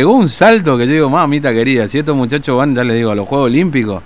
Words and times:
Llegó 0.00 0.12
un 0.12 0.28
salto 0.28 0.78
que 0.78 0.86
yo 0.86 0.92
digo, 0.92 1.10
mamita 1.10 1.52
querida, 1.52 1.88
si 1.88 1.98
estos 1.98 2.14
muchachos 2.14 2.56
van, 2.56 2.72
ya 2.72 2.84
les 2.84 2.94
digo, 2.94 3.10
a 3.10 3.16
los 3.16 3.26
Juegos 3.26 3.46
Olímpicos, 3.46 4.00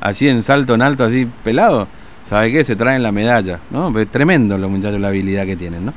así 0.00 0.26
en 0.26 0.42
salto 0.42 0.72
en 0.72 0.80
alto, 0.80 1.04
así 1.04 1.28
pelado, 1.44 1.88
¿sabe 2.24 2.50
qué? 2.50 2.64
Se 2.64 2.74
traen 2.74 3.02
la 3.02 3.12
medalla, 3.12 3.60
¿no? 3.70 3.98
Es 3.98 4.10
tremendo 4.10 4.56
los 4.56 4.70
muchachos 4.70 4.98
la 4.98 5.08
habilidad 5.08 5.44
que 5.44 5.54
tienen, 5.54 5.84
¿no? 5.84 5.92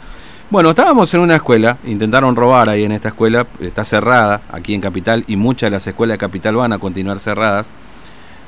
Bueno, 0.49 0.71
estábamos 0.71 1.13
en 1.13 1.21
una 1.21 1.37
escuela, 1.37 1.77
intentaron 1.85 2.35
robar 2.35 2.67
ahí 2.67 2.83
en 2.83 2.91
esta 2.91 3.07
escuela, 3.07 3.47
está 3.61 3.85
cerrada 3.85 4.41
aquí 4.51 4.73
en 4.73 4.81
Capital 4.81 5.23
y 5.25 5.37
muchas 5.37 5.67
de 5.67 5.71
las 5.71 5.87
escuelas 5.87 6.15
de 6.15 6.17
Capital 6.17 6.57
van 6.57 6.73
a 6.73 6.77
continuar 6.77 7.17
cerradas. 7.21 7.67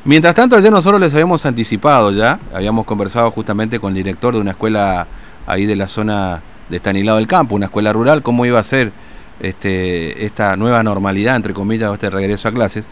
Mientras 0.03 0.35
tanto, 0.35 0.57
ayer 0.57 0.73
nosotros 0.73 0.99
les 0.99 1.13
habíamos 1.13 1.45
anticipado 1.45 2.11
ya, 2.11 2.37
habíamos 2.53 2.83
conversado 2.83 3.31
justamente 3.31 3.79
con 3.79 3.91
el 3.91 3.95
director 4.03 4.33
de 4.33 4.41
una 4.41 4.51
escuela 4.51 5.07
ahí 5.47 5.65
de 5.65 5.77
la 5.77 5.87
zona 5.87 6.41
de 6.67 6.75
Estanislao 6.75 7.15
del 7.15 7.27
Campo, 7.27 7.55
una 7.55 7.67
escuela 7.67 7.93
rural, 7.93 8.21
cómo 8.21 8.45
iba 8.45 8.59
a 8.59 8.63
ser 8.63 8.91
este, 9.39 10.25
esta 10.25 10.55
nueva 10.55 10.83
normalidad, 10.83 11.35
entre 11.35 11.53
comillas, 11.53 11.89
o 11.89 11.93
este 11.93 12.09
regreso 12.09 12.47
a 12.47 12.51
clases. 12.51 12.89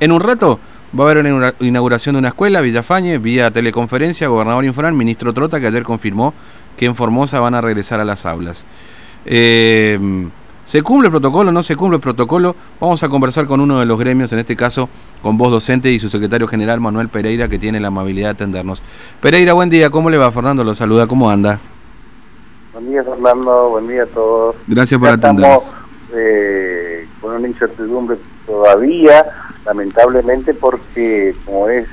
En 0.00 0.12
un 0.12 0.20
rato 0.20 0.58
va 0.98 1.04
a 1.04 1.10
haber 1.10 1.24
una 1.24 1.54
inauguración 1.60 2.14
de 2.14 2.20
una 2.20 2.28
escuela, 2.28 2.60
Villafañe, 2.60 3.18
vía 3.18 3.50
teleconferencia, 3.50 4.28
gobernador 4.28 4.64
Infran, 4.64 4.96
ministro 4.96 5.32
Trota, 5.32 5.60
que 5.60 5.66
ayer 5.66 5.82
confirmó 5.82 6.34
que 6.76 6.86
en 6.86 6.96
Formosa 6.96 7.40
van 7.40 7.54
a 7.54 7.60
regresar 7.60 8.00
a 8.00 8.04
las 8.04 8.26
aulas. 8.26 8.66
Eh, 9.26 10.28
¿Se 10.64 10.80
cumple 10.80 11.08
el 11.08 11.10
protocolo? 11.10 11.52
¿No 11.52 11.62
se 11.62 11.76
cumple 11.76 11.96
el 11.96 12.00
protocolo? 12.00 12.56
Vamos 12.80 13.02
a 13.02 13.08
conversar 13.08 13.46
con 13.46 13.60
uno 13.60 13.78
de 13.80 13.86
los 13.86 13.98
gremios, 13.98 14.32
en 14.32 14.38
este 14.38 14.56
caso 14.56 14.88
con 15.22 15.36
voz 15.36 15.50
docente 15.50 15.90
y 15.92 15.98
su 15.98 16.08
secretario 16.08 16.48
general 16.48 16.80
Manuel 16.80 17.08
Pereira, 17.10 17.48
que 17.48 17.58
tiene 17.58 17.80
la 17.80 17.88
amabilidad 17.88 18.28
de 18.28 18.32
atendernos. 18.32 18.82
Pereira, 19.20 19.52
buen 19.52 19.68
día, 19.68 19.90
¿cómo 19.90 20.08
le 20.08 20.16
va? 20.16 20.32
Fernando 20.32 20.64
lo 20.64 20.74
saluda, 20.74 21.06
¿cómo 21.06 21.28
anda? 21.30 21.60
Día, 22.94 23.02
Fernando, 23.02 23.70
buen 23.70 23.88
día 23.88 24.04
a 24.04 24.06
todos. 24.06 24.54
Gracias 24.68 25.00
por 25.00 25.08
atendernos 25.08 25.74
eh, 26.14 27.08
con 27.20 27.34
una 27.34 27.48
incertidumbre 27.48 28.18
todavía, 28.46 29.26
lamentablemente 29.66 30.54
porque, 30.54 31.34
como 31.44 31.68
es 31.70 31.88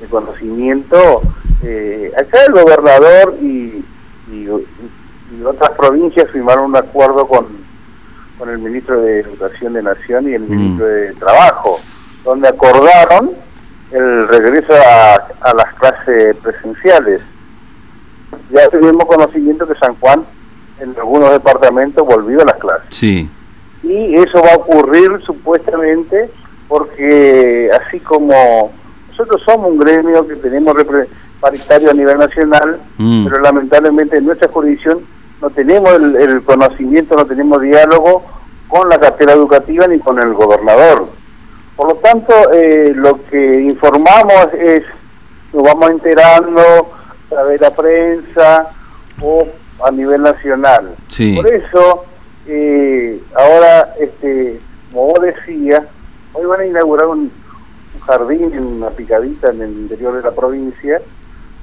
de 0.00 0.06
conocimiento, 0.08 1.22
eh, 1.62 2.10
acá 2.18 2.38
el 2.48 2.52
gobernador 2.52 3.36
y, 3.40 3.84
y, 4.32 4.48
otras 5.44 5.70
provincias 5.78 6.28
firmaron 6.32 6.64
un 6.64 6.76
acuerdo 6.76 7.28
con, 7.28 7.46
con 8.36 8.48
el 8.48 8.58
ministro 8.58 9.00
de 9.02 9.20
Educación 9.20 9.74
de 9.74 9.84
Nación 9.84 10.28
y 10.28 10.34
el 10.34 10.42
mm. 10.42 10.50
ministro 10.50 10.86
de 10.86 11.12
Trabajo, 11.12 11.78
donde 12.24 12.48
acordaron 12.48 13.30
el 13.92 14.26
regreso 14.26 14.72
a, 14.72 15.14
a 15.48 15.54
las 15.54 15.74
clases 15.74 16.34
presenciales. 16.38 17.20
Ya 18.50 18.66
tenemos 18.66 19.04
conocimiento 19.04 19.64
que 19.64 19.76
San 19.76 19.94
Juan 20.00 20.24
en 20.80 20.94
algunos 20.98 21.30
departamentos 21.30 22.06
volvió 22.06 22.40
a 22.42 22.44
las 22.44 22.56
clases. 22.56 22.94
Sí 22.94 23.28
y 23.82 24.14
eso 24.16 24.40
va 24.42 24.52
a 24.52 24.56
ocurrir 24.56 25.20
supuestamente 25.24 26.30
porque 26.68 27.70
así 27.72 27.98
como 28.00 28.70
nosotros 29.08 29.42
somos 29.44 29.70
un 29.70 29.78
gremio 29.78 30.26
que 30.26 30.36
tenemos 30.36 30.76
paritario 31.40 31.90
a 31.90 31.94
nivel 31.94 32.18
nacional, 32.18 32.80
mm. 32.98 33.26
pero 33.26 33.40
lamentablemente 33.40 34.18
en 34.18 34.26
nuestra 34.26 34.48
jurisdicción 34.48 35.00
no 35.40 35.50
tenemos 35.50 35.92
el, 35.94 36.42
conocimiento, 36.42 37.16
no 37.16 37.26
tenemos 37.26 37.60
diálogo 37.62 38.24
con 38.68 38.88
la 38.88 39.00
cartera 39.00 39.32
educativa 39.32 39.86
ni 39.86 39.98
con 39.98 40.18
el 40.18 40.34
gobernador. 40.34 41.08
Por 41.74 41.88
lo 41.88 41.94
tanto, 41.96 42.34
eh, 42.52 42.92
lo 42.94 43.24
que 43.24 43.62
informamos 43.62 44.48
es, 44.58 44.84
nos 45.52 45.62
vamos 45.62 45.90
enterando 45.90 46.60
a 46.60 47.28
través 47.30 47.58
de 47.58 47.66
la 47.66 47.74
prensa 47.74 48.68
o 49.22 49.48
a 49.84 49.90
nivel 49.90 50.22
nacional. 50.22 50.94
Por 51.36 51.46
eso 51.46 52.04
eh, 52.46 53.22
ahora, 53.34 53.94
este, 54.00 54.60
como 54.90 55.06
vos 55.06 55.20
decías, 55.20 55.82
hoy 56.32 56.46
van 56.46 56.60
a 56.60 56.66
inaugurar 56.66 57.06
un, 57.06 57.30
jardín 58.06 58.52
en 58.54 58.64
una 58.64 58.90
picadita 58.90 59.50
en 59.50 59.60
el 59.60 59.72
interior 59.72 60.14
de 60.14 60.22
la 60.22 60.30
provincia 60.30 61.02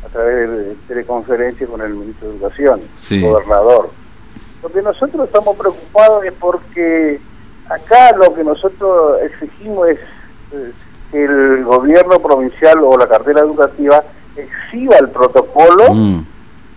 a 0.05 0.07
través 0.09 0.49
de 0.49 0.75
teleconferencia 0.87 1.65
con 1.65 1.81
el 1.81 1.95
ministro 1.95 2.27
de 2.27 2.35
Educación, 2.35 2.81
el 3.09 3.21
gobernador. 3.21 3.89
Lo 4.61 4.69
que 4.69 4.81
nosotros 4.81 5.25
estamos 5.25 5.57
preocupados 5.57 6.25
es 6.25 6.33
porque 6.33 7.19
acá 7.69 8.15
lo 8.15 8.33
que 8.35 8.43
nosotros 8.43 9.19
exigimos 9.23 9.89
es 9.89 9.99
eh, 10.53 10.71
que 11.11 11.23
el 11.25 11.63
gobierno 11.63 12.19
provincial 12.19 12.79
o 12.83 12.97
la 12.97 13.07
cartera 13.07 13.41
educativa 13.41 14.03
exhiba 14.35 14.97
el 14.97 15.09
protocolo 15.09 15.93
mm. 15.93 16.25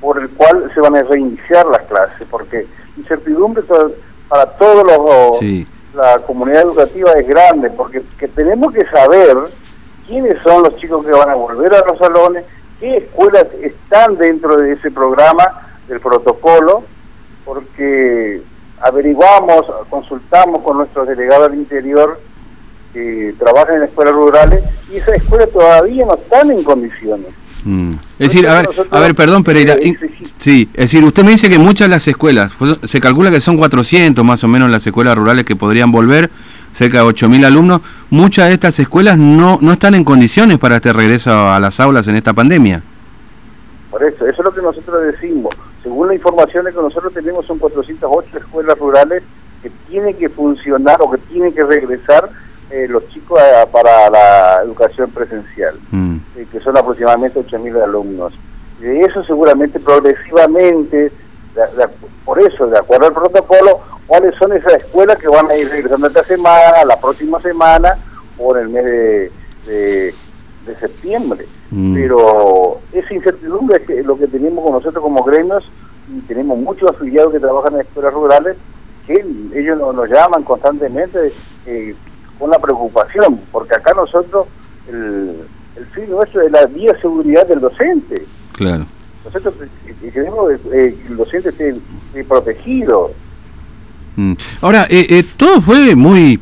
Por 0.00 0.19
el 0.19 0.28
cual 0.31 0.71
se 0.75 0.81
van 0.81 0.97
a 0.97 1.03
reiniciar 1.03 1.66
las 1.66 1.83
clases, 1.83 2.27
porque 2.31 2.66
incertidumbre 2.97 3.62
para 4.28 4.47
todos 4.47 4.87
los 4.87 5.41
la 5.94 6.19
comunidad 6.21 6.62
educativa 6.62 7.12
es 7.15 7.27
grande 7.27 7.71
porque 7.71 8.03
que 8.19 8.28
tenemos 8.28 8.72
que 8.72 8.87
saber 8.87 9.37
quiénes 10.06 10.41
son 10.43 10.62
los 10.62 10.77
chicos 10.77 11.05
que 11.05 11.12
van 11.12 11.31
a 11.31 11.34
volver 11.34 11.75
a 11.75 11.84
los 11.84 11.99
salones 11.99 12.44
qué 12.78 12.99
escuelas 12.99 13.47
están 13.60 14.16
dentro 14.16 14.56
de 14.56 14.72
ese 14.72 14.91
programa 14.91 15.69
del 15.89 16.00
protocolo 16.00 16.84
porque 17.44 18.43
averiguamos 18.81 19.66
consultamos 19.89 20.62
con 20.62 20.78
nuestros 20.78 21.09
delegados 21.09 21.50
del 21.50 21.60
interior 21.60 22.21
que 22.93 23.34
trabajan 23.39 23.77
en 23.77 23.83
escuelas 23.84 24.15
rurales 24.15 24.62
y 24.91 24.97
esas 24.97 25.16
escuelas 25.16 25.50
todavía 25.50 26.06
no 26.06 26.15
están 26.15 26.50
en 26.53 26.62
condiciones 26.62 27.33
Mm. 27.65 27.93
Es 28.19 28.32
decir, 28.32 28.48
a 28.48 28.54
ver, 28.54 28.69
a 28.91 29.00
ver, 29.00 29.15
perdón, 29.15 29.44
Pereira. 29.44 29.76
Sí, 30.38 30.69
es 30.75 30.84
decir, 30.84 31.04
usted 31.04 31.25
me 31.25 31.32
dice 31.32 31.48
que 31.50 31.59
muchas 31.59 31.87
de 31.87 31.91
las 31.91 32.06
escuelas, 32.09 32.53
pues, 32.59 32.78
se 32.84 33.00
calcula 33.00 33.31
que 33.31 33.41
son 33.41 33.56
400 33.56 34.25
más 34.25 34.43
o 34.44 34.48
menos 34.48 34.71
las 34.71 34.87
escuelas 34.87 35.16
rurales 35.16 35.44
que 35.44 35.56
podrían 35.56 35.93
volver, 35.93 36.31
cerca 36.72 36.98
de 36.98 37.04
8.000 37.04 37.44
alumnos. 37.44 37.81
Muchas 38.10 38.48
de 38.48 38.54
estas 38.54 38.78
escuelas 38.78 39.19
no, 39.19 39.59
no 39.60 39.72
están 39.72 39.94
en 39.94 40.04
condiciones 40.04 40.59
para 40.59 40.76
este 40.76 40.93
regreso 40.93 41.50
a 41.50 41.60
las 41.60 41.81
aulas 41.81 42.09
en 42.09 42.16
esta 42.16 42.32
pandemia. 42.32 42.82
Por 43.91 44.03
eso, 44.04 44.27
eso 44.27 44.38
es 44.38 44.44
lo 44.44 44.54
que 44.54 44.62
nosotros 44.62 45.03
decimos. 45.12 45.54
Según 45.82 46.09
la 46.09 46.15
información 46.15 46.65
que 46.66 46.72
nosotros 46.72 47.12
tenemos, 47.12 47.44
son 47.47 47.59
408 47.59 48.38
escuelas 48.38 48.78
rurales 48.78 49.22
que 49.62 49.71
tienen 49.88 50.16
que 50.16 50.28
funcionar 50.28 50.98
o 51.00 51.10
que 51.10 51.19
tienen 51.19 51.53
que 51.53 51.65
regresar 51.65 52.31
eh, 52.70 52.86
los 52.88 53.08
chicos 53.08 53.41
para 53.72 54.08
la 54.10 54.62
educación 54.62 55.10
presencial, 55.10 55.75
mm. 55.91 56.16
eh, 56.36 56.47
que 56.50 56.60
son 56.60 56.76
aproximadamente 56.76 57.41
8.000 57.41 57.82
alumnos. 57.82 58.32
De 58.78 59.00
eso 59.00 59.22
seguramente 59.25 59.78
progresivamente, 59.81 61.12
por 62.25 62.41
eso, 62.41 62.66
de 62.69 62.78
acuerdo 62.78 63.09
al 63.09 63.12
protocolo, 63.12 63.80
cuáles 64.06 64.34
son 64.36 64.53
esas 64.53 64.75
escuelas 64.75 65.19
que 65.19 65.28
van 65.28 65.50
a 65.50 65.56
ir 65.56 65.69
regresando 65.69 66.06
esta 66.06 66.25
semana, 66.25 66.84
la 66.86 66.98
próxima 66.98 67.41
semana 67.41 67.97
o 68.38 68.56
en 68.56 68.62
el 68.62 68.69
mes 68.70 68.84
de, 69.66 70.14
septiembre. 70.78 71.47
Mm. 71.72 71.94
Pero 71.94 72.80
esa 72.92 73.12
incertidumbre 73.12 73.82
es 73.88 74.06
lo 74.06 74.16
que 74.16 74.28
tenemos 74.28 74.62
con 74.62 74.75
nosotros 74.75 75.03
como 75.03 75.25
gremios 75.25 75.64
y 76.09 76.20
tenemos 76.20 76.56
muchos 76.59 76.88
afiliados 76.88 77.32
que 77.32 77.41
trabajan 77.41 77.75
en 77.75 77.80
escuelas 77.80 78.14
rurales 78.14 78.56
que 79.06 79.25
ellos 79.54 79.78
nos, 79.78 80.09
llaman 80.09 80.44
constantemente 80.44 81.32
eh, 81.66 81.94
la 82.49 82.59
preocupación, 82.59 83.41
porque 83.53 83.75
acá 83.75 83.93
nosotros, 83.95 84.47
el, 84.89 85.37
el 85.77 85.87
fin 85.87 86.11
nuestro 86.11 86.43
es 86.43 86.53
la 86.53 86.67
vía 86.67 86.99
seguridad 87.01 87.47
del 87.47 87.61
docente. 87.61 88.25
Claro. 88.53 88.87
Nosotros 89.25 89.55
queremos 90.01 90.53
eh, 90.73 90.97
que 91.01 91.09
el 91.09 91.17
docente 91.17 91.51
esté, 91.51 91.75
protegido. 92.25 93.12
Mm. 94.17 94.33
Ahora, 94.62 94.87
eh, 94.89 95.06
eh, 95.09 95.25
todo 95.37 95.61
fue 95.61 95.95
muy 95.95 96.41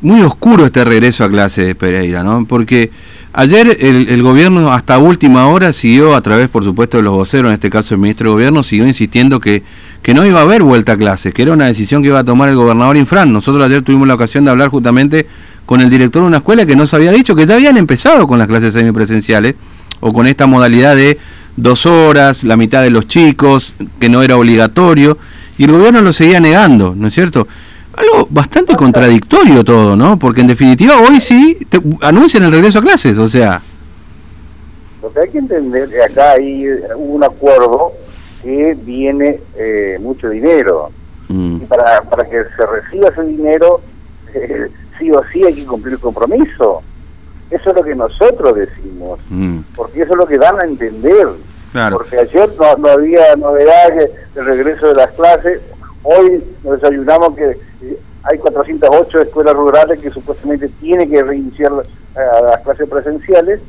muy 0.00 0.22
oscuro 0.22 0.64
este 0.64 0.84
regreso 0.84 1.24
a 1.24 1.28
clase 1.28 1.64
de 1.64 1.74
Pereira, 1.74 2.22
¿no? 2.22 2.46
Porque 2.46 2.90
ayer 3.32 3.76
el, 3.80 4.08
el, 4.08 4.22
gobierno 4.22 4.72
hasta 4.72 4.98
última 4.98 5.46
hora 5.48 5.72
siguió, 5.72 6.14
a 6.14 6.20
través 6.22 6.48
por 6.48 6.64
supuesto 6.64 6.96
de 6.96 7.02
los 7.02 7.14
voceros, 7.14 7.48
en 7.48 7.54
este 7.54 7.70
caso 7.70 7.94
el 7.94 8.00
ministro 8.00 8.30
de 8.30 8.32
Gobierno, 8.34 8.62
siguió 8.62 8.86
insistiendo 8.86 9.40
que, 9.40 9.62
que 10.02 10.14
no 10.14 10.26
iba 10.26 10.40
a 10.40 10.42
haber 10.42 10.62
vuelta 10.62 10.92
a 10.92 10.96
clases, 10.96 11.32
que 11.34 11.42
era 11.42 11.52
una 11.52 11.66
decisión 11.66 12.02
que 12.02 12.08
iba 12.08 12.18
a 12.18 12.24
tomar 12.24 12.48
el 12.48 12.56
gobernador 12.56 12.96
Infran. 12.96 13.32
Nosotros 13.32 13.64
ayer 13.64 13.82
tuvimos 13.82 14.08
la 14.08 14.14
ocasión 14.14 14.44
de 14.44 14.50
hablar 14.50 14.68
justamente 14.68 15.26
con 15.66 15.80
el 15.80 15.90
director 15.90 16.22
de 16.22 16.28
una 16.28 16.38
escuela 16.38 16.64
que 16.64 16.76
nos 16.76 16.94
había 16.94 17.12
dicho 17.12 17.34
que 17.34 17.46
ya 17.46 17.54
habían 17.54 17.76
empezado 17.76 18.26
con 18.26 18.38
las 18.38 18.48
clases 18.48 18.72
semipresenciales 18.72 19.56
o 20.00 20.12
con 20.12 20.26
esta 20.26 20.46
modalidad 20.46 20.96
de 20.96 21.18
dos 21.56 21.86
horas, 21.86 22.44
la 22.44 22.56
mitad 22.56 22.82
de 22.82 22.90
los 22.90 23.06
chicos, 23.06 23.74
que 23.98 24.08
no 24.08 24.22
era 24.22 24.36
obligatorio, 24.36 25.18
y 25.58 25.64
el 25.64 25.72
gobierno 25.72 26.00
lo 26.00 26.12
seguía 26.12 26.40
negando, 26.40 26.94
¿no 26.96 27.08
es 27.08 27.14
cierto? 27.14 27.48
Algo 27.98 28.26
bastante 28.30 28.74
contradictorio 28.74 29.64
todo, 29.64 29.96
¿no? 29.96 30.18
Porque 30.18 30.40
en 30.40 30.46
definitiva 30.46 30.94
hoy 31.00 31.20
sí 31.20 31.58
anuncian 32.02 32.44
el 32.44 32.52
regreso 32.52 32.78
a 32.78 32.82
clases, 32.82 33.18
o 33.18 33.28
sea... 33.28 33.60
Lo 35.02 35.12
que 35.12 35.20
hay 35.20 35.28
que 35.30 35.38
entender 35.38 35.88
que 35.88 36.02
acá 36.02 36.32
hay 36.32 36.66
un 36.96 37.22
acuerdo 37.22 37.92
que 38.42 38.76
viene 38.82 39.40
eh, 39.56 39.96
mucho 40.00 40.28
dinero. 40.28 40.90
Mm. 41.28 41.62
Y 41.62 41.66
para, 41.66 42.02
para 42.02 42.24
que 42.28 42.44
se 42.56 42.66
reciba 42.66 43.08
ese 43.08 43.22
dinero, 43.22 43.80
eh, 44.34 44.68
sí 44.98 45.10
o 45.10 45.22
sí 45.32 45.44
hay 45.44 45.54
que 45.54 45.66
cumplir 45.66 45.94
el 45.94 46.00
compromiso. 46.00 46.82
Eso 47.50 47.70
es 47.70 47.76
lo 47.76 47.82
que 47.82 47.94
nosotros 47.94 48.56
decimos, 48.56 49.20
mm. 49.30 49.60
porque 49.74 50.02
eso 50.02 50.12
es 50.12 50.18
lo 50.18 50.26
que 50.26 50.38
dan 50.38 50.60
a 50.60 50.64
entender. 50.64 51.28
Porque 51.92 52.18
ayer 52.18 52.50
no, 52.58 52.76
no 52.76 52.88
había 52.88 53.36
novedades 53.36 54.10
del 54.34 54.44
regreso 54.44 54.88
de 54.88 54.94
las 54.94 55.10
clases, 55.12 55.60
hoy 56.02 56.42
nos 56.64 56.80
desayunamos 56.80 57.36
que 57.36 57.58
hay 58.22 58.38
408 58.38 59.20
escuelas 59.22 59.54
rurales 59.54 60.00
que 60.00 60.10
supuestamente 60.10 60.68
tienen 60.80 61.10
que 61.10 61.22
reiniciar 61.22 61.72
las 61.72 62.60
clases 62.62 62.88
presenciales 62.88 63.60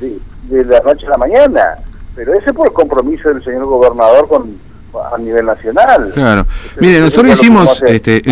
de, 0.00 0.18
de 0.44 0.64
la 0.64 0.80
noche 0.80 1.06
a 1.06 1.10
la 1.10 1.18
mañana. 1.18 1.76
Pero 2.14 2.34
ese 2.34 2.52
por 2.52 2.66
el 2.66 2.72
compromiso 2.72 3.28
del 3.28 3.42
señor 3.44 3.64
gobernador 3.64 4.28
con 4.28 4.68
a 5.12 5.18
nivel 5.18 5.46
nacional. 5.46 6.10
Claro. 6.14 6.46
Mire, 6.80 7.00
nosotros 7.00 7.32
hicimos 7.32 7.82
este, 7.86 8.22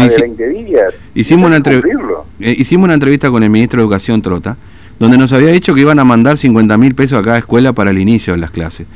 hicimos 1.14 1.46
una 1.46 1.56
eh, 1.58 2.55
hicimos 2.58 2.84
una 2.84 2.94
entrevista 2.94 3.31
con 3.31 3.43
el 3.43 3.50
ministro 3.50 3.78
de 3.78 3.84
Educación 3.84 4.23
Trota, 4.23 4.56
donde 4.99 5.19
nos 5.19 5.32
había 5.32 5.49
dicho 5.49 5.75
que 5.75 5.82
iban 5.82 5.99
a 5.99 6.05
mandar 6.05 6.37
50 6.37 6.76
mil 6.76 6.94
pesos 6.94 7.19
a 7.19 7.23
cada 7.23 7.38
escuela 7.38 7.73
para 7.73 7.90
el 7.90 7.99
inicio 7.99 8.32
de 8.32 8.38
las 8.38 8.50
clases. 8.50 8.87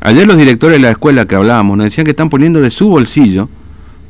Ayer 0.00 0.26
los 0.26 0.36
directores 0.36 0.76
de 0.76 0.82
la 0.82 0.90
escuela 0.90 1.26
que 1.26 1.34
hablábamos 1.34 1.76
nos 1.76 1.84
decían 1.84 2.04
que 2.04 2.10
están 2.10 2.30
poniendo 2.30 2.60
de 2.60 2.70
su 2.70 2.88
bolsillo 2.88 3.48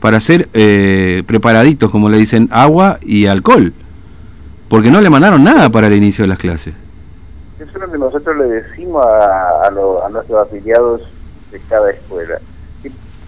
para 0.01 0.19
hacer 0.19 0.49
eh, 0.55 1.23
preparaditos, 1.27 1.91
como 1.91 2.09
le 2.09 2.19
dicen, 2.19 2.49
agua 2.51 2.99
y 3.03 3.27
alcohol, 3.27 3.73
porque 4.69 4.91
no 4.91 5.01
le 5.01 5.11
mandaron 5.11 5.43
nada 5.45 5.71
para 5.71 5.87
el 5.87 5.95
inicio 5.95 6.25
de 6.25 6.29
las 6.29 6.39
clases. 6.39 6.75
Eso 7.59 7.71
es 7.71 7.81
lo 7.81 7.91
que 7.91 7.99
nosotros 7.99 8.37
le 8.37 8.45
decimos 8.45 9.05
a, 9.05 9.67
a 9.67 10.09
nuestros 10.11 10.43
afiliados 10.43 11.03
de 11.51 11.61
cada 11.69 11.91
escuela 11.91 12.39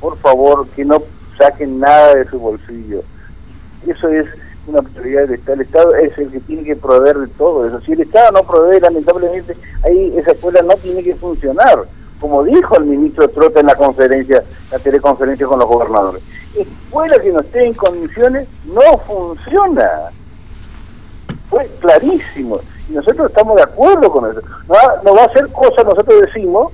por 0.01 0.17
favor, 0.19 0.67
que 0.69 0.85
no 0.85 1.03
saquen 1.39 1.79
nada 1.79 2.15
de 2.15 2.29
su 2.29 2.39
bolsillo. 2.39 3.03
Eso 3.87 4.09
es 4.09 4.27
una 4.67 4.83
prioridad 4.83 5.29
del 5.29 5.35
Estado. 5.35 5.55
El 5.55 5.61
Estado 5.63 5.95
es 5.97 6.19
el 6.19 6.31
que 6.31 6.41
tiene 6.41 6.65
que 6.65 6.77
proveer 6.77 7.19
de 7.19 7.29
todo 7.29 7.67
eso. 7.67 7.81
Si 7.83 7.93
el 7.93 8.01
Estado 8.01 8.33
no 8.33 8.43
provee, 8.43 8.81
lamentablemente, 8.81 9.57
ahí 9.85 10.15
esa 10.17 10.33
escuela 10.33 10.63
no 10.63 10.75
tiene 10.77 11.03
que 11.03 11.15
funcionar. 11.15 11.85
Como 12.21 12.45
dijo 12.45 12.77
el 12.77 12.85
ministro 12.85 13.29
Trota 13.29 13.61
en 13.61 13.67
la 13.67 13.75
conferencia, 13.75 14.43
la 14.71 14.79
teleconferencia 14.79 15.47
con 15.47 15.59
los 15.59 15.69
gobernadores. 15.69 16.23
Escuela 16.55 17.19
que 17.19 17.33
no 17.33 17.41
esté 17.41 17.67
en 17.67 17.75
condiciones 17.75 18.47
no 18.67 18.99
funciona. 18.99 19.89
Fue 21.49 21.69
clarísimo. 21.81 22.61
Y 22.89 22.93
nosotros 22.93 23.31
estamos 23.31 23.57
de 23.57 23.63
acuerdo 23.63 24.11
con 24.11 24.31
eso. 24.31 24.41
No, 24.69 25.15
va 25.15 25.25
a 25.25 25.33
ser 25.33 25.49
cosa, 25.49 25.83
nosotros 25.83 26.21
decimos, 26.23 26.73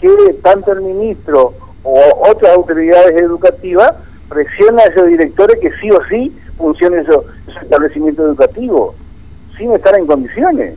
que 0.00 0.08
tanto 0.42 0.72
el 0.72 0.82
ministro 0.82 1.54
o 1.84 2.00
otras 2.28 2.54
autoridades 2.54 3.20
educativas 3.20 3.92
presionan 4.28 4.80
a 4.80 4.84
esos 4.84 5.06
directores 5.06 5.58
que 5.60 5.70
sí 5.80 5.90
o 5.90 6.00
sí 6.08 6.36
funcione 6.58 6.98
eso, 6.98 7.24
ese 7.48 7.58
establecimiento 7.60 8.26
educativo, 8.26 8.94
sin 9.56 9.72
estar 9.72 9.96
en 9.96 10.06
condiciones. 10.06 10.76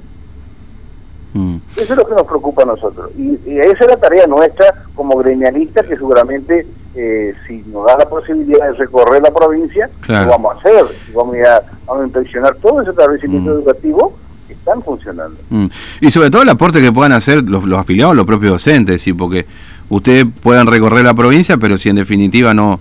Eso 1.75 1.93
es 1.93 1.97
lo 1.97 2.07
que 2.07 2.15
nos 2.15 2.23
preocupa 2.23 2.63
a 2.63 2.65
nosotros. 2.65 3.11
Y, 3.17 3.37
esa 3.45 3.83
es 3.83 3.87
la 3.87 3.97
tarea 3.97 4.25
nuestra 4.27 4.85
como 4.95 5.17
gremialistas, 5.17 5.85
que 5.85 5.95
seguramente 5.95 6.65
eh, 6.95 7.33
si 7.47 7.63
nos 7.67 7.85
da 7.85 7.97
la 7.97 8.07
posibilidad 8.07 8.71
de 8.71 8.73
recorrer 8.73 9.21
la 9.21 9.31
provincia, 9.31 9.89
lo 10.07 10.27
vamos 10.27 10.55
a 10.55 10.59
hacer. 10.59 10.85
Vamos 11.13 11.35
a, 11.37 11.61
vamos 11.85 12.03
a 12.03 12.05
inspeccionar 12.05 12.55
todo 12.61 12.81
ese 12.81 12.91
establecimiento 12.91 13.51
mm. 13.51 13.53
educativo 13.55 14.17
que 14.47 14.53
están 14.53 14.81
funcionando. 14.83 15.37
Mm. 15.49 15.65
Y 16.01 16.11
sobre 16.11 16.29
todo 16.29 16.43
el 16.43 16.49
aporte 16.49 16.81
que 16.81 16.91
puedan 16.91 17.11
hacer 17.11 17.47
los, 17.49 17.65
los 17.65 17.79
afiliados, 17.79 18.15
los 18.15 18.25
propios 18.25 18.53
docentes, 18.53 19.01
¿sí? 19.01 19.11
porque 19.13 19.45
ustedes 19.89 20.25
puedan 20.41 20.67
recorrer 20.67 21.03
la 21.03 21.13
provincia, 21.13 21.57
pero 21.57 21.77
si 21.77 21.89
en 21.89 21.97
definitiva 21.97 22.53
no, 22.53 22.79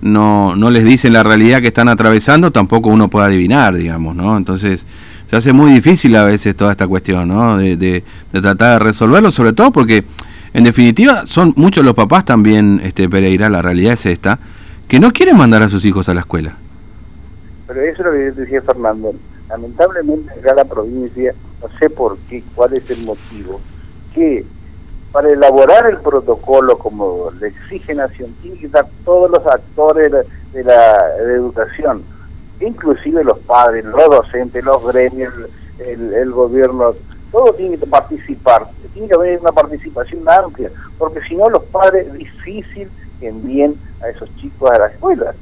no, 0.00 0.56
no 0.56 0.70
les 0.70 0.84
dicen 0.84 1.12
la 1.12 1.22
realidad 1.22 1.60
que 1.60 1.68
están 1.68 1.88
atravesando, 1.88 2.50
tampoco 2.50 2.88
uno 2.88 3.08
puede 3.08 3.26
adivinar, 3.26 3.74
digamos, 3.74 4.16
¿no? 4.16 4.36
Entonces 4.36 4.84
se 5.32 5.38
hace 5.38 5.54
muy 5.54 5.72
difícil 5.72 6.14
a 6.16 6.24
veces 6.24 6.54
toda 6.54 6.72
esta 6.72 6.86
cuestión, 6.86 7.28
¿no? 7.28 7.56
De, 7.56 8.04
tratar 8.30 8.78
de 8.78 8.84
resolverlo, 8.84 9.30
sobre 9.30 9.54
todo 9.54 9.70
porque 9.70 10.04
en 10.52 10.64
definitiva 10.64 11.24
son 11.24 11.54
muchos 11.56 11.82
los 11.82 11.94
papás 11.94 12.26
también, 12.26 12.82
este 12.84 13.08
Pereira, 13.08 13.48
la 13.48 13.62
realidad 13.62 13.94
es 13.94 14.04
esta, 14.04 14.38
que 14.86 15.00
no 15.00 15.10
quieren 15.10 15.38
mandar 15.38 15.62
a 15.62 15.70
sus 15.70 15.86
hijos 15.86 16.10
a 16.10 16.12
la 16.12 16.20
escuela. 16.20 16.54
Pero 17.66 17.80
eso 17.80 18.02
es 18.02 18.06
lo 18.06 18.12
que 18.12 18.42
decía 18.42 18.60
Fernando. 18.60 19.14
Lamentablemente 19.48 20.30
acá 20.38 20.52
la 20.54 20.66
provincia, 20.66 21.32
no 21.62 21.78
sé 21.78 21.88
por 21.88 22.18
qué, 22.28 22.44
cuál 22.54 22.74
es 22.74 22.90
el 22.90 23.02
motivo, 23.06 23.58
que 24.14 24.44
para 25.12 25.30
elaborar 25.30 25.86
el 25.86 25.96
protocolo 26.00 26.76
como 26.76 27.30
le 27.40 27.48
exige 27.48 27.94
Nación, 27.94 28.34
tiene 28.42 28.58
que 28.58 28.66
estar 28.66 28.86
todos 29.06 29.30
los 29.30 29.46
actores 29.46 30.12
de 30.52 30.62
la, 30.62 30.94
educación, 31.34 32.02
inclusive 32.60 33.24
los 33.24 33.38
padres, 33.40 33.84
los 33.84 34.04
docentes, 34.04 34.64
los 34.64 34.84
gremios, 34.86 35.32
el, 35.78 36.30
gobierno, 36.30 36.94
todo 37.30 37.52
tiene 37.54 37.78
que 37.78 37.86
participar, 37.86 38.68
tiene 38.92 39.08
que 39.08 39.14
haber 39.14 39.40
una 39.40 39.52
participación 39.52 40.28
amplia, 40.28 40.70
porque 40.98 41.20
si 41.28 41.34
no 41.34 41.48
los 41.50 41.64
padres 41.64 42.06
es 42.06 42.12
difícil 42.14 42.88
que 43.18 43.28
envíen 43.28 43.76
a 44.02 44.08
esos 44.08 44.28
chicos 44.36 44.70
a 44.70 44.78
la 44.78 44.86
escuela, 44.86 45.34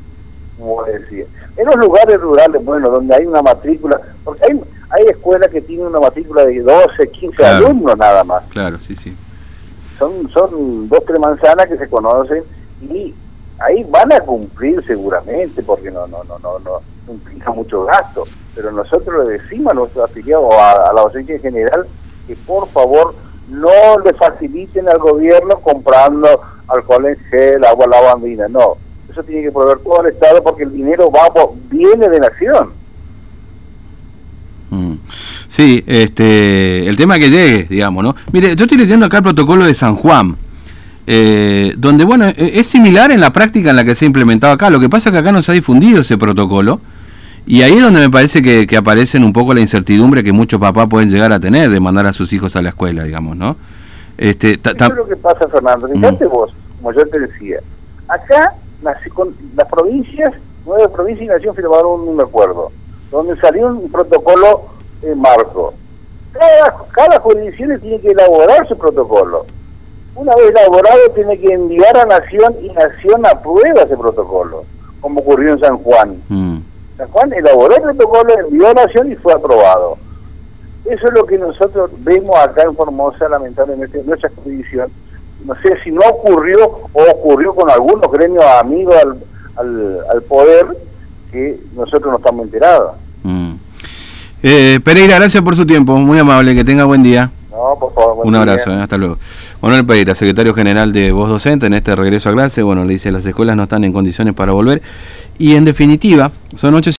como 0.58 0.84
decía. 0.84 1.24
En 1.56 1.66
los 1.66 1.76
lugares 1.76 2.20
rurales, 2.20 2.64
bueno, 2.64 2.90
donde 2.90 3.14
hay 3.14 3.26
una 3.26 3.42
matrícula, 3.42 4.00
porque 4.24 4.42
hay, 4.50 4.60
hay 4.90 5.06
escuelas 5.06 5.50
que 5.50 5.60
tienen 5.60 5.86
una 5.86 6.00
matrícula 6.00 6.44
de 6.44 6.60
12, 6.60 7.10
15 7.10 7.44
alumnos 7.44 7.96
nada 7.98 8.24
más. 8.24 8.44
Claro, 8.50 8.78
sí, 8.78 8.94
sí 8.94 9.14
son, 10.00 10.28
son 10.30 10.88
dos, 10.88 11.04
tres 11.06 11.20
manzanas 11.20 11.66
que 11.66 11.76
se 11.76 11.88
conocen 11.88 12.42
y 12.80 13.14
ahí 13.58 13.84
van 13.84 14.10
a 14.12 14.20
cumplir 14.20 14.82
seguramente, 14.86 15.62
porque 15.62 15.90
no, 15.90 16.06
no, 16.06 16.24
no, 16.24 16.38
no, 16.38 16.58
no 16.58 16.80
implica 17.12 17.50
mucho 17.50 17.84
gasto, 17.84 18.24
pero 18.54 18.72
nosotros 18.72 19.26
le 19.26 19.38
decimos 19.38 19.72
a 19.72 19.74
nuestros 19.74 20.10
afiliados, 20.10 20.52
a, 20.54 20.90
a 20.90 20.92
la 20.92 21.02
docencia 21.02 21.36
en 21.36 21.42
general, 21.42 21.86
que 22.26 22.36
por 22.36 22.68
favor 22.68 23.14
no 23.48 23.98
le 24.04 24.12
faciliten 24.14 24.88
al 24.88 24.98
gobierno 24.98 25.58
comprando 25.60 26.40
alcohol 26.68 27.06
en 27.06 27.16
gel, 27.30 27.64
agua 27.64 27.86
lavandina, 27.86 28.48
no. 28.48 28.76
Eso 29.10 29.22
tiene 29.24 29.42
que 29.42 29.52
proveer 29.52 29.78
todo 29.80 30.02
el 30.02 30.12
Estado 30.12 30.42
porque 30.42 30.62
el 30.62 30.72
dinero 30.72 31.10
va 31.10 31.28
viene 31.68 32.08
de 32.08 32.20
nación. 32.20 32.80
Sí, 35.48 35.82
este, 35.88 36.88
el 36.88 36.96
tema 36.96 37.18
que 37.18 37.28
llegue, 37.28 37.66
digamos, 37.68 38.04
¿no? 38.04 38.14
Mire, 38.32 38.54
yo 38.54 38.66
estoy 38.66 38.78
leyendo 38.78 39.06
acá 39.06 39.16
el 39.16 39.24
protocolo 39.24 39.64
de 39.64 39.74
San 39.74 39.96
Juan, 39.96 40.36
eh, 41.08 41.74
donde, 41.76 42.04
bueno, 42.04 42.26
e, 42.28 42.52
es 42.54 42.68
similar 42.68 43.10
en 43.10 43.20
la 43.20 43.32
práctica 43.32 43.70
en 43.70 43.76
la 43.76 43.84
que 43.84 43.96
se 43.96 44.04
ha 44.04 44.06
implementado 44.06 44.52
acá. 44.52 44.70
Lo 44.70 44.78
que 44.78 44.88
pasa 44.88 45.08
es 45.08 45.12
que 45.12 45.18
acá 45.18 45.32
no 45.32 45.42
se 45.42 45.50
ha 45.50 45.54
difundido 45.54 46.02
ese 46.02 46.16
protocolo. 46.16 46.80
Y 47.50 47.62
ahí 47.62 47.72
es 47.72 47.82
donde 47.82 47.98
me 47.98 48.10
parece 48.10 48.42
que, 48.42 48.64
que 48.64 48.76
aparecen 48.76 49.24
un 49.24 49.32
poco 49.32 49.52
la 49.52 49.60
incertidumbre 49.60 50.22
que 50.22 50.30
muchos 50.30 50.60
papás 50.60 50.86
pueden 50.88 51.10
llegar 51.10 51.32
a 51.32 51.40
tener 51.40 51.68
de 51.68 51.80
mandar 51.80 52.06
a 52.06 52.12
sus 52.12 52.32
hijos 52.32 52.54
a 52.54 52.62
la 52.62 52.68
escuela, 52.68 53.02
digamos, 53.02 53.36
¿no? 53.36 53.56
Este, 54.16 54.52
Eso 54.52 54.70
es 54.72 54.94
lo 54.94 55.08
que 55.08 55.16
pasa, 55.16 55.48
Fernando. 55.48 55.88
Fíjate 55.88 56.26
mm. 56.26 56.30
vos, 56.30 56.54
como 56.76 56.92
yo 56.92 57.04
te 57.08 57.18
decía, 57.18 57.58
acá 58.06 58.54
con 59.12 59.34
las 59.56 59.66
provincias, 59.68 60.32
nueve 60.64 60.88
provincias 60.90 61.26
y 61.26 61.28
nación 61.28 61.56
firmaron 61.56 62.08
un 62.08 62.20
acuerdo, 62.20 62.70
donde 63.10 63.34
salió 63.40 63.66
un 63.66 63.90
protocolo 63.90 64.66
en 65.02 65.20
marco. 65.20 65.74
Cada, 66.32 66.76
cada 66.92 67.18
jurisdicción 67.18 67.80
tiene 67.80 68.00
que 68.00 68.10
elaborar 68.10 68.68
su 68.68 68.78
protocolo. 68.78 69.44
Una 70.14 70.36
vez 70.36 70.50
elaborado, 70.50 71.00
tiene 71.16 71.36
que 71.36 71.52
enviar 71.52 71.96
a 71.96 72.04
Nación 72.04 72.54
y 72.62 72.68
Nación 72.68 73.26
aprueba 73.26 73.82
ese 73.82 73.96
protocolo, 73.96 74.64
como 75.00 75.18
ocurrió 75.18 75.54
en 75.54 75.58
San 75.58 75.78
Juan. 75.78 76.22
Mm. 76.28 76.69
Juan 77.06 77.32
elaboró 77.32 77.74
el 77.76 77.82
protocolo, 77.82 78.34
envió 78.38 78.68
a 78.68 78.74
Nación 78.74 79.12
y 79.12 79.16
fue 79.16 79.32
aprobado. 79.32 79.98
Eso 80.84 81.06
es 81.06 81.12
lo 81.14 81.24
que 81.26 81.38
nosotros 81.38 81.90
vemos 81.98 82.36
acá 82.38 82.62
en 82.62 82.74
Formosa, 82.74 83.28
lamentablemente, 83.28 84.00
en 84.00 84.06
nuestra 84.06 84.30
jurisdicción. 84.36 84.90
No 85.44 85.54
sé 85.62 85.78
si 85.84 85.90
no 85.90 86.00
ocurrió 86.00 86.80
o 86.92 87.02
ocurrió 87.02 87.54
con 87.54 87.70
algunos 87.70 88.10
gremios 88.10 88.44
amigos 88.60 88.96
al, 89.56 90.00
al, 90.10 90.22
poder 90.22 90.66
que 91.30 91.60
nosotros 91.74 92.12
no 92.12 92.16
estamos 92.18 92.46
enterados. 92.46 92.92
Mm. 93.22 93.52
Eh, 94.42 94.80
Pereira, 94.82 95.16
gracias 95.16 95.42
por 95.42 95.54
su 95.54 95.66
tiempo, 95.66 95.96
muy 95.96 96.18
amable, 96.18 96.54
que 96.54 96.64
tenga 96.64 96.84
buen 96.84 97.02
día. 97.02 97.30
No, 97.50 97.76
por 97.78 97.92
favor. 97.92 98.26
Un 98.26 98.34
abrazo, 98.36 98.70
eh, 98.70 98.80
hasta 98.80 98.96
luego. 98.96 99.18
Manuel 99.60 99.84
Pereira, 99.84 100.14
secretario 100.14 100.54
general 100.54 100.92
de 100.92 101.10
Voz 101.12 101.28
Docente, 101.28 101.66
en 101.66 101.74
este 101.74 101.96
regreso 101.96 102.30
a 102.30 102.32
clase, 102.32 102.62
bueno, 102.62 102.84
le 102.84 102.94
dice, 102.94 103.10
las 103.10 103.26
escuelas 103.26 103.56
no 103.56 103.64
están 103.64 103.84
en 103.84 103.92
condiciones 103.92 104.34
para 104.34 104.52
volver. 104.52 104.80
Y 105.38 105.56
en 105.56 105.64
definitiva, 105.64 106.30
son 106.54 106.74
ocho 106.74 106.88